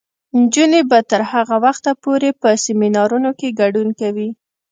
نجونې 0.39 0.81
به 0.89 0.99
تر 1.11 1.21
هغه 1.31 1.55
وخته 1.65 1.91
پورې 2.03 2.29
په 2.41 2.49
سیمینارونو 2.65 3.29
کې 3.39 3.55
ګډون 3.61 3.87
کوي. 3.99 4.29